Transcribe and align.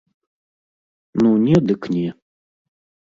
Ну 1.23 1.31
не 1.45 1.57
дык 1.73 1.81
не. 1.95 2.07